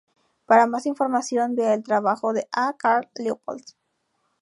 Para 0.47 0.65
más 0.65 0.87
información 0.87 1.53
vea 1.53 1.75
el 1.75 1.83
trabajo 1.83 2.33
de 2.33 2.47
A. 2.51 2.73
Carl 2.75 3.07
Leopold. 3.13 3.63